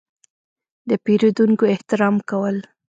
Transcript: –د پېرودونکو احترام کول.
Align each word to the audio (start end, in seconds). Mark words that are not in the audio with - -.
–د 0.89 0.91
پېرودونکو 1.05 1.63
احترام 1.73 2.15
کول. 2.29 2.57